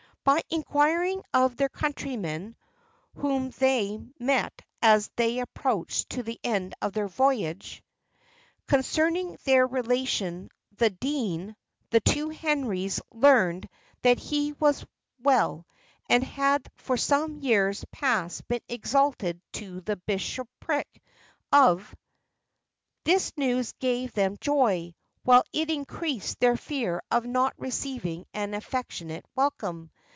[0.23, 2.55] By inquiring of their countrymen
[3.15, 7.83] (whom they met as they approached to the end of their voyage),
[8.67, 11.55] concerning their relation the dean,
[11.89, 13.67] the two Henrys learned
[14.03, 14.85] that he was
[15.23, 15.65] well,
[16.07, 21.01] and had for some years past been exalted to the bishopric
[21.51, 21.95] of.
[23.05, 24.93] This news gave them joy,
[25.23, 29.89] while it increased their fear of not receiving an affectionate welcome.